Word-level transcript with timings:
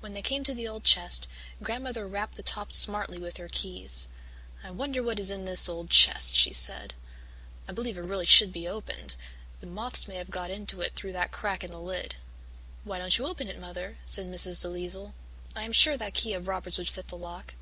When 0.00 0.14
they 0.14 0.20
came 0.22 0.42
to 0.42 0.52
the 0.52 0.66
old 0.66 0.82
chest, 0.82 1.28
Grandmother 1.62 2.04
rapped 2.08 2.34
the 2.34 2.42
top 2.42 2.72
smartly 2.72 3.18
with 3.20 3.36
her 3.36 3.48
keys. 3.48 4.08
"I 4.64 4.72
wonder 4.72 5.00
what 5.00 5.20
is 5.20 5.30
in 5.30 5.44
this 5.44 5.68
old 5.68 5.90
chest," 5.90 6.34
she 6.34 6.52
said. 6.52 6.92
"I 7.68 7.72
believe 7.72 7.96
it 7.96 8.00
really 8.00 8.26
should 8.26 8.52
be 8.52 8.66
opened. 8.66 9.14
The 9.60 9.66
moths 9.68 10.08
may 10.08 10.16
have 10.16 10.28
got 10.32 10.50
into 10.50 10.80
it 10.80 10.96
through 10.96 11.12
that 11.12 11.30
crack 11.30 11.62
in 11.62 11.70
the 11.70 11.78
lid." 11.78 12.16
"Why 12.82 12.98
don't 12.98 13.16
you 13.16 13.26
open 13.28 13.46
it, 13.46 13.60
Mother?" 13.60 13.98
said 14.06 14.26
Mrs. 14.26 14.60
DeLisle. 14.60 15.14
"I 15.54 15.62
am 15.62 15.72
sure 15.72 15.96
that 15.96 16.14
key 16.14 16.32
of 16.32 16.48
Robert's 16.48 16.76
would 16.76 16.88
fit 16.88 17.06
the 17.06 17.16
lock." 17.16 17.54